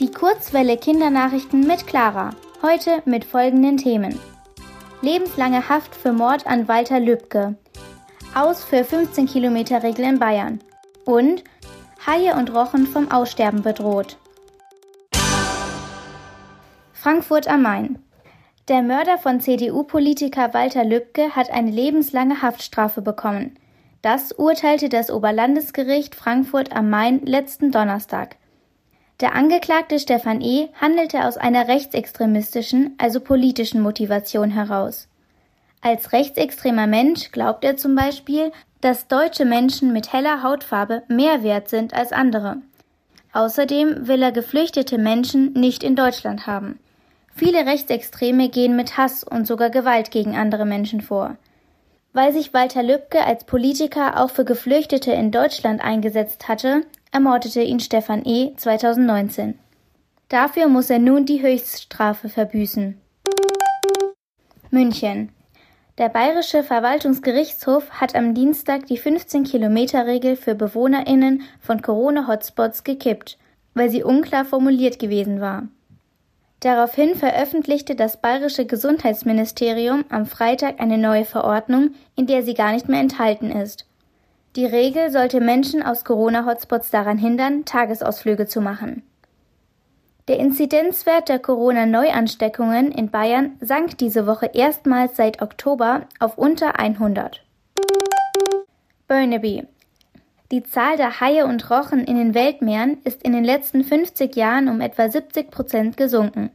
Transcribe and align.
Die 0.00 0.10
Kurzwelle 0.10 0.76
Kindernachrichten 0.76 1.66
mit 1.66 1.86
Clara. 1.86 2.30
Heute 2.62 3.02
mit 3.04 3.24
folgenden 3.24 3.76
Themen. 3.76 4.18
Lebenslange 5.02 5.68
Haft 5.68 5.94
für 5.94 6.12
Mord 6.12 6.46
an 6.46 6.68
Walter 6.68 7.00
Lübcke. 7.00 7.56
Aus 8.34 8.64
für 8.64 8.84
15 8.84 9.26
Kilometer 9.26 9.82
Regel 9.82 10.06
in 10.06 10.18
Bayern. 10.18 10.60
Und 11.04 11.44
Haie 12.06 12.34
und 12.34 12.54
Rochen 12.54 12.86
vom 12.86 13.10
Aussterben 13.10 13.62
bedroht. 13.62 14.16
Frankfurt 16.94 17.46
am 17.48 17.62
Main. 17.62 17.98
Der 18.68 18.82
Mörder 18.82 19.18
von 19.18 19.40
CDU-Politiker 19.40 20.54
Walter 20.54 20.84
Lübcke 20.84 21.36
hat 21.36 21.50
eine 21.50 21.70
lebenslange 21.70 22.40
Haftstrafe 22.40 23.02
bekommen. 23.02 23.56
Das 24.02 24.32
urteilte 24.32 24.88
das 24.88 25.10
Oberlandesgericht 25.10 26.14
Frankfurt 26.14 26.74
am 26.74 26.88
Main 26.88 27.20
letzten 27.26 27.70
Donnerstag. 27.70 28.36
Der 29.20 29.34
Angeklagte 29.34 29.98
Stefan 29.98 30.40
E. 30.40 30.68
handelte 30.80 31.26
aus 31.26 31.36
einer 31.36 31.68
rechtsextremistischen, 31.68 32.94
also 32.96 33.20
politischen 33.20 33.82
Motivation 33.82 34.50
heraus. 34.50 35.06
Als 35.82 36.12
rechtsextremer 36.12 36.86
Mensch 36.86 37.30
glaubt 37.30 37.62
er 37.62 37.76
zum 37.76 37.94
Beispiel, 37.94 38.52
dass 38.80 39.08
deutsche 39.08 39.44
Menschen 39.44 39.92
mit 39.92 40.14
heller 40.14 40.42
Hautfarbe 40.42 41.02
mehr 41.08 41.42
wert 41.42 41.68
sind 41.68 41.92
als 41.92 42.12
andere. 42.12 42.56
Außerdem 43.34 44.08
will 44.08 44.22
er 44.22 44.32
geflüchtete 44.32 44.96
Menschen 44.96 45.52
nicht 45.52 45.84
in 45.84 45.94
Deutschland 45.94 46.46
haben. 46.46 46.78
Viele 47.34 47.66
Rechtsextreme 47.66 48.48
gehen 48.48 48.76
mit 48.76 48.96
Hass 48.96 49.24
und 49.24 49.46
sogar 49.46 49.68
Gewalt 49.68 50.10
gegen 50.10 50.36
andere 50.36 50.64
Menschen 50.64 51.02
vor. 51.02 51.36
Weil 52.12 52.32
sich 52.32 52.52
Walter 52.52 52.82
Lübcke 52.82 53.24
als 53.24 53.44
Politiker 53.44 54.20
auch 54.20 54.30
für 54.30 54.44
Geflüchtete 54.44 55.12
in 55.12 55.30
Deutschland 55.30 55.80
eingesetzt 55.80 56.48
hatte, 56.48 56.82
ermordete 57.12 57.62
ihn 57.62 57.78
Stefan 57.78 58.24
E. 58.24 58.54
2019. 58.56 59.58
Dafür 60.28 60.66
muss 60.68 60.90
er 60.90 60.98
nun 60.98 61.24
die 61.24 61.42
Höchststrafe 61.42 62.28
verbüßen. 62.28 63.00
München. 64.70 65.30
Der 65.98 66.08
Bayerische 66.08 66.62
Verwaltungsgerichtshof 66.62 67.90
hat 67.90 68.14
am 68.14 68.34
Dienstag 68.34 68.86
die 68.86 68.98
15-Kilometer-Regel 68.98 70.36
für 70.36 70.54
BewohnerInnen 70.54 71.42
von 71.60 71.82
Corona-Hotspots 71.82 72.84
gekippt, 72.84 73.38
weil 73.74 73.90
sie 73.90 74.02
unklar 74.02 74.44
formuliert 74.44 74.98
gewesen 74.98 75.40
war. 75.40 75.68
Daraufhin 76.60 77.14
veröffentlichte 77.14 77.94
das 77.94 78.18
bayerische 78.18 78.66
Gesundheitsministerium 78.66 80.04
am 80.10 80.26
Freitag 80.26 80.78
eine 80.78 80.98
neue 80.98 81.24
Verordnung, 81.24 81.94
in 82.16 82.26
der 82.26 82.42
sie 82.42 82.52
gar 82.52 82.72
nicht 82.72 82.88
mehr 82.88 83.00
enthalten 83.00 83.50
ist. 83.50 83.86
Die 84.56 84.66
Regel 84.66 85.10
sollte 85.10 85.40
Menschen 85.40 85.82
aus 85.82 86.04
Corona-Hotspots 86.04 86.90
daran 86.90 87.16
hindern, 87.16 87.64
Tagesausflüge 87.64 88.46
zu 88.46 88.60
machen. 88.60 89.02
Der 90.28 90.38
Inzidenzwert 90.38 91.28
der 91.28 91.38
Corona-Neuansteckungen 91.38 92.92
in 92.92 93.10
Bayern 93.10 93.56
sank 93.60 93.96
diese 93.98 94.26
Woche 94.26 94.50
erstmals 94.52 95.16
seit 95.16 95.40
Oktober 95.40 96.02
auf 96.18 96.36
unter 96.36 96.78
100. 96.78 97.42
Burnaby. 99.08 99.66
Die 100.52 100.64
Zahl 100.64 100.96
der 100.96 101.20
Haie 101.20 101.46
und 101.46 101.70
Rochen 101.70 102.04
in 102.04 102.16
den 102.16 102.34
Weltmeeren 102.34 102.98
ist 103.04 103.22
in 103.22 103.32
den 103.32 103.44
letzten 103.44 103.84
50 103.84 104.34
Jahren 104.34 104.68
um 104.68 104.80
etwa 104.80 105.08
70 105.08 105.48
Prozent 105.48 105.96
gesunken. 105.96 106.50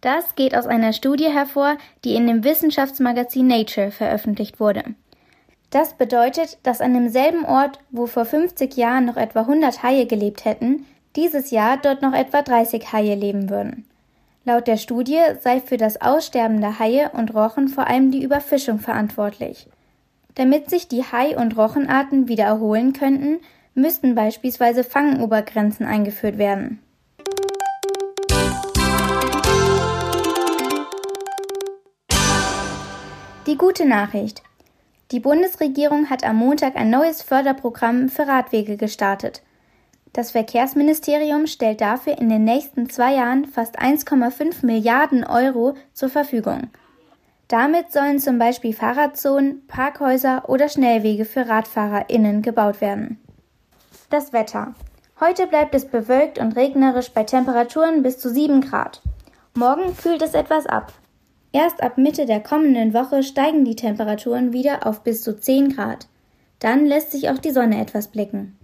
Das 0.00 0.36
geht 0.36 0.56
aus 0.56 0.68
einer 0.68 0.92
Studie 0.92 1.32
hervor, 1.32 1.76
die 2.04 2.14
in 2.14 2.28
dem 2.28 2.44
Wissenschaftsmagazin 2.44 3.48
Nature 3.48 3.90
veröffentlicht 3.90 4.60
wurde. 4.60 4.84
Das 5.70 5.94
bedeutet, 5.94 6.58
dass 6.62 6.80
an 6.80 6.94
demselben 6.94 7.44
Ort, 7.44 7.80
wo 7.90 8.06
vor 8.06 8.24
50 8.24 8.76
Jahren 8.76 9.04
noch 9.04 9.16
etwa 9.16 9.40
100 9.40 9.82
Haie 9.82 10.06
gelebt 10.06 10.44
hätten, 10.44 10.86
dieses 11.16 11.50
Jahr 11.50 11.76
dort 11.76 12.02
noch 12.02 12.12
etwa 12.12 12.42
30 12.42 12.92
Haie 12.92 13.16
leben 13.16 13.50
würden. 13.50 13.84
Laut 14.44 14.68
der 14.68 14.76
Studie 14.76 15.20
sei 15.40 15.60
für 15.60 15.76
das 15.76 16.00
Aussterben 16.00 16.60
der 16.60 16.78
Haie 16.78 17.10
und 17.12 17.34
Rochen 17.34 17.66
vor 17.68 17.88
allem 17.88 18.12
die 18.12 18.22
Überfischung 18.22 18.78
verantwortlich. 18.78 19.66
Damit 20.40 20.70
sich 20.70 20.88
die 20.88 21.02
Hai- 21.02 21.36
und 21.36 21.58
Rochenarten 21.58 22.26
wieder 22.26 22.44
erholen 22.44 22.94
könnten, 22.94 23.40
müssten 23.74 24.14
beispielsweise 24.14 24.84
Fangobergrenzen 24.84 25.84
eingeführt 25.84 26.38
werden. 26.38 26.80
Die 33.46 33.58
gute 33.58 33.86
Nachricht. 33.86 34.42
Die 35.10 35.20
Bundesregierung 35.20 36.08
hat 36.08 36.24
am 36.24 36.36
Montag 36.36 36.74
ein 36.76 36.88
neues 36.88 37.20
Förderprogramm 37.20 38.08
für 38.08 38.26
Radwege 38.26 38.78
gestartet. 38.78 39.42
Das 40.14 40.30
Verkehrsministerium 40.30 41.48
stellt 41.48 41.82
dafür 41.82 42.16
in 42.16 42.30
den 42.30 42.44
nächsten 42.44 42.88
zwei 42.88 43.16
Jahren 43.16 43.44
fast 43.44 43.78
1,5 43.78 44.64
Milliarden 44.64 45.22
Euro 45.22 45.74
zur 45.92 46.08
Verfügung. 46.08 46.70
Damit 47.50 47.90
sollen 47.90 48.20
zum 48.20 48.38
Beispiel 48.38 48.72
Fahrradzonen, 48.72 49.66
Parkhäuser 49.66 50.48
oder 50.48 50.68
Schnellwege 50.68 51.24
für 51.24 51.48
RadfahrerInnen 51.48 52.42
gebaut 52.42 52.80
werden. 52.80 53.18
Das 54.08 54.32
Wetter. 54.32 54.72
Heute 55.18 55.48
bleibt 55.48 55.74
es 55.74 55.84
bewölkt 55.84 56.38
und 56.38 56.54
regnerisch 56.54 57.10
bei 57.10 57.24
Temperaturen 57.24 58.04
bis 58.04 58.18
zu 58.20 58.30
7 58.30 58.60
Grad. 58.60 59.02
Morgen 59.54 59.96
kühlt 59.96 60.22
es 60.22 60.34
etwas 60.34 60.66
ab. 60.66 60.92
Erst 61.50 61.82
ab 61.82 61.98
Mitte 61.98 62.24
der 62.24 62.38
kommenden 62.38 62.94
Woche 62.94 63.24
steigen 63.24 63.64
die 63.64 63.74
Temperaturen 63.74 64.52
wieder 64.52 64.86
auf 64.86 65.02
bis 65.02 65.22
zu 65.22 65.36
10 65.36 65.74
Grad. 65.74 66.06
Dann 66.60 66.86
lässt 66.86 67.10
sich 67.10 67.30
auch 67.30 67.38
die 67.38 67.50
Sonne 67.50 67.80
etwas 67.80 68.12
blicken. 68.12 68.60